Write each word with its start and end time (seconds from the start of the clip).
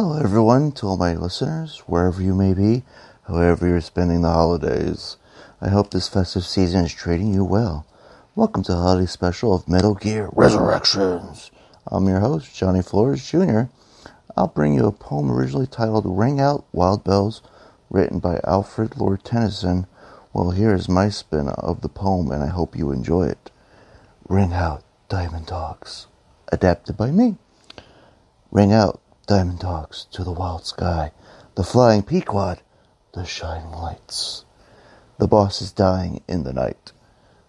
Hello, 0.00 0.16
everyone, 0.16 0.70
to 0.70 0.86
all 0.86 0.96
my 0.96 1.14
listeners, 1.14 1.82
wherever 1.88 2.22
you 2.22 2.32
may 2.32 2.54
be, 2.54 2.84
however 3.26 3.66
you're 3.66 3.80
spending 3.80 4.22
the 4.22 4.32
holidays. 4.32 5.16
I 5.60 5.70
hope 5.70 5.90
this 5.90 6.08
festive 6.08 6.44
season 6.44 6.84
is 6.84 6.94
treating 6.94 7.34
you 7.34 7.44
well. 7.44 7.84
Welcome 8.36 8.62
to 8.62 8.72
the 8.74 8.78
holiday 8.78 9.06
special 9.06 9.52
of 9.52 9.66
Metal 9.68 9.96
Gear 9.96 10.30
Resurrections. 10.32 11.50
I'm 11.88 12.06
your 12.06 12.20
host, 12.20 12.54
Johnny 12.54 12.80
Flores 12.80 13.28
Jr. 13.28 13.62
I'll 14.36 14.46
bring 14.46 14.74
you 14.74 14.86
a 14.86 14.92
poem 14.92 15.32
originally 15.32 15.66
titled 15.66 16.06
Ring 16.06 16.38
Out 16.38 16.64
Wild 16.70 17.02
Bells, 17.02 17.42
written 17.90 18.20
by 18.20 18.38
Alfred 18.44 18.98
Lord 18.98 19.24
Tennyson. 19.24 19.88
Well, 20.32 20.52
here 20.52 20.74
is 20.76 20.88
my 20.88 21.08
spin 21.08 21.48
of 21.48 21.80
the 21.80 21.88
poem, 21.88 22.30
and 22.30 22.44
I 22.44 22.50
hope 22.50 22.78
you 22.78 22.92
enjoy 22.92 23.24
it. 23.24 23.50
Ring 24.28 24.52
Out 24.52 24.84
Diamond 25.08 25.46
Dogs, 25.46 26.06
adapted 26.52 26.96
by 26.96 27.10
me. 27.10 27.38
Ring 28.52 28.72
out 28.72 29.00
diamond 29.28 29.58
dogs 29.58 30.06
to 30.10 30.24
the 30.24 30.32
wild 30.32 30.64
sky, 30.64 31.12
the 31.54 31.62
flying 31.62 32.02
Pequod, 32.02 32.62
the 33.12 33.24
shining 33.24 33.70
lights. 33.72 34.46
The 35.18 35.28
boss 35.28 35.60
is 35.60 35.70
dying 35.70 36.22
in 36.26 36.44
the 36.44 36.52
night. 36.54 36.92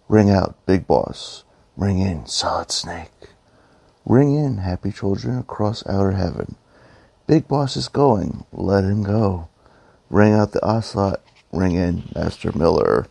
Ring 0.06 0.28
out, 0.28 0.58
big 0.66 0.86
boss. 0.86 1.42
Ring 1.78 1.98
in, 1.98 2.26
solid 2.26 2.70
snake. 2.70 3.30
Ring 4.04 4.34
in, 4.36 4.58
happy 4.58 4.92
children 4.92 5.38
across 5.38 5.86
outer 5.86 6.12
heaven. 6.12 6.56
Big 7.26 7.48
boss 7.48 7.78
is 7.78 7.88
going, 7.88 8.44
let 8.52 8.84
him 8.84 9.02
go. 9.02 9.48
Ring 10.10 10.34
out 10.34 10.52
the 10.52 10.62
ocelot, 10.62 11.22
ring 11.50 11.76
in, 11.76 12.10
Master 12.14 12.52
Miller. 12.52 13.06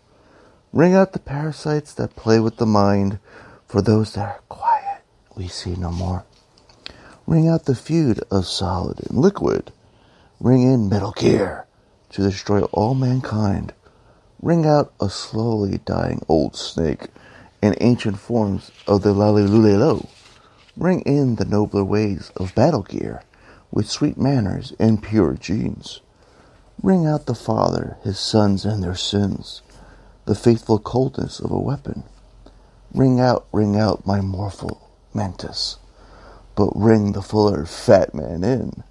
Ring 0.71 0.93
out 0.93 1.13
the 1.13 1.19
parasites 1.19 1.91
that 1.95 2.15
play 2.15 2.39
with 2.39 2.57
the 2.57 2.67
mind. 2.67 3.17
For 3.65 3.81
those 3.81 4.13
that 4.13 4.27
are 4.27 4.41
quiet, 4.47 5.01
we 5.35 5.47
see 5.47 5.75
no 5.75 5.89
more. 5.89 6.25
Ring 7.29 7.47
out 7.47 7.65
the 7.65 7.75
feud 7.75 8.21
of 8.31 8.47
solid 8.47 9.01
and 9.07 9.19
liquid. 9.19 9.71
Ring 10.39 10.63
in 10.63 10.89
Metal 10.89 11.11
Gear 11.11 11.67
to 12.09 12.23
destroy 12.23 12.63
all 12.71 12.95
mankind. 12.95 13.71
Ring 14.41 14.65
out 14.65 14.91
a 14.99 15.11
slowly 15.11 15.77
dying 15.85 16.25
old 16.27 16.55
snake 16.55 17.09
and 17.61 17.77
ancient 17.81 18.17
forms 18.17 18.71
of 18.87 19.03
the 19.03 19.13
Lalilulelo. 19.13 20.09
Ring 20.75 21.01
in 21.01 21.35
the 21.35 21.45
nobler 21.45 21.83
ways 21.83 22.31
of 22.35 22.55
Battle 22.55 22.81
Gear 22.81 23.21
with 23.71 23.87
sweet 23.87 24.17
manners 24.17 24.73
and 24.79 25.03
pure 25.03 25.35
genes. 25.35 26.01
Ring 26.81 27.05
out 27.05 27.27
the 27.27 27.35
father, 27.35 27.97
his 28.01 28.17
sons, 28.17 28.65
and 28.65 28.81
their 28.81 28.95
sins, 28.95 29.61
the 30.25 30.33
faithful 30.33 30.79
coldness 30.79 31.39
of 31.39 31.51
a 31.51 31.59
weapon. 31.59 32.05
Ring 32.91 33.19
out, 33.19 33.45
ring 33.51 33.79
out, 33.79 34.03
my 34.03 34.19
mortal 34.19 34.89
mantis 35.13 35.77
but 36.59 36.75
ring 36.75 37.13
the 37.13 37.21
fuller 37.21 37.65
fat 37.65 38.13
man 38.13 38.43
in. 38.43 38.83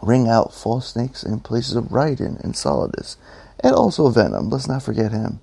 Ring 0.00 0.28
out 0.28 0.54
false 0.54 0.92
snakes 0.92 1.24
in 1.24 1.40
places 1.40 1.74
of 1.74 1.86
Raiden 1.86 2.38
and 2.38 2.54
Solidus, 2.54 3.16
and 3.58 3.74
also 3.74 4.08
Venom, 4.10 4.48
let's 4.48 4.68
not 4.68 4.84
forget 4.84 5.10
him. 5.10 5.40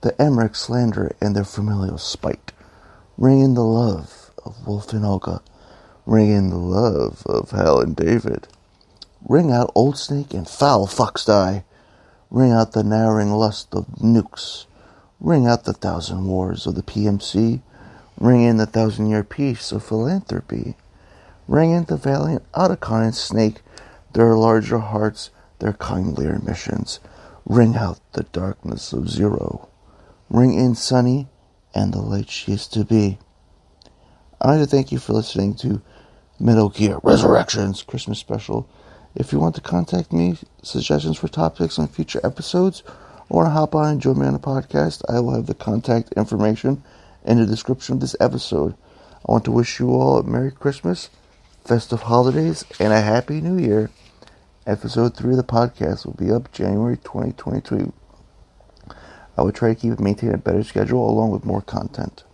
The 0.00 0.20
Emmerich 0.20 0.56
slander 0.56 1.14
and 1.20 1.36
their 1.36 1.44
familial 1.44 1.98
spite. 1.98 2.50
Ring 3.16 3.38
in 3.38 3.54
the 3.54 3.62
love 3.62 4.32
of 4.44 4.66
Wolf 4.66 4.92
and 4.92 5.06
Olga. 5.06 5.40
Ring 6.04 6.32
in 6.32 6.50
the 6.50 6.56
love 6.56 7.22
of 7.26 7.52
Hal 7.52 7.80
and 7.80 7.94
David. 7.94 8.48
Ring 9.28 9.52
out 9.52 9.70
Old 9.76 9.98
Snake 9.98 10.34
and 10.34 10.48
foul 10.48 10.88
Fox 10.88 11.24
Die. 11.24 11.62
Ring 12.28 12.50
out 12.50 12.72
the 12.72 12.82
narrowing 12.82 13.30
lust 13.30 13.68
of 13.72 13.86
nukes. 14.02 14.66
Ring 15.20 15.46
out 15.46 15.62
the 15.62 15.72
thousand 15.72 16.26
wars 16.26 16.66
of 16.66 16.74
the 16.74 16.82
PMC 16.82 17.62
Ring 18.20 18.42
in 18.42 18.58
the 18.58 18.66
thousand 18.66 19.08
year 19.08 19.24
peace 19.24 19.72
of 19.72 19.82
philanthropy. 19.82 20.76
Ring 21.48 21.70
in 21.70 21.84
the 21.84 21.96
valiant 21.96 22.42
Otacon 22.52 23.04
and 23.04 23.14
Snake, 23.14 23.62
their 24.12 24.36
larger 24.36 24.78
hearts, 24.78 25.30
their 25.58 25.72
kindlier 25.72 26.38
missions. 26.38 27.00
Ring 27.46 27.76
out 27.76 27.98
the 28.12 28.24
darkness 28.24 28.92
of 28.92 29.08
Zero. 29.08 29.70
Ring 30.28 30.52
in 30.52 30.74
Sunny 30.74 31.28
and 31.74 31.94
the 31.94 32.02
light 32.02 32.28
she 32.28 32.52
is 32.52 32.66
to 32.68 32.84
be. 32.84 33.18
I'd 34.38 34.50
like 34.50 34.60
to 34.60 34.66
thank 34.66 34.92
you 34.92 34.98
for 34.98 35.14
listening 35.14 35.54
to 35.54 35.80
Metal 36.38 36.68
Gear 36.68 36.98
Resurrections 37.02 37.82
Christmas 37.82 38.18
special. 38.18 38.68
If 39.14 39.32
you 39.32 39.40
want 39.40 39.54
to 39.54 39.62
contact 39.62 40.12
me, 40.12 40.36
suggestions 40.62 41.16
for 41.16 41.28
topics 41.28 41.78
on 41.78 41.88
future 41.88 42.20
episodes, 42.22 42.82
or 43.30 43.48
hop 43.48 43.74
on 43.74 43.92
and 43.92 44.00
join 44.00 44.18
me 44.18 44.26
on 44.26 44.34
the 44.34 44.38
podcast, 44.38 45.02
I 45.08 45.20
will 45.20 45.34
have 45.34 45.46
the 45.46 45.54
contact 45.54 46.12
information 46.18 46.82
in 47.24 47.38
the 47.38 47.46
description 47.46 47.94
of 47.94 48.00
this 48.00 48.16
episode. 48.20 48.74
I 49.28 49.32
want 49.32 49.44
to 49.44 49.52
wish 49.52 49.80
you 49.80 49.90
all 49.90 50.18
a 50.18 50.22
Merry 50.22 50.50
Christmas, 50.50 51.10
festive 51.64 52.02
holidays, 52.02 52.64
and 52.78 52.92
a 52.92 53.00
Happy 53.00 53.40
New 53.40 53.58
Year. 53.58 53.90
Episode 54.66 55.16
3 55.16 55.32
of 55.32 55.36
the 55.36 55.44
podcast 55.44 56.06
will 56.06 56.14
be 56.14 56.30
up 56.30 56.52
January 56.52 56.96
2022. 56.96 57.92
I 59.36 59.42
will 59.42 59.52
try 59.52 59.74
to 59.74 59.80
keep 59.80 59.98
maintaining 59.98 60.34
a 60.34 60.38
better 60.38 60.62
schedule 60.62 61.08
along 61.08 61.30
with 61.30 61.44
more 61.44 61.62
content. 61.62 62.24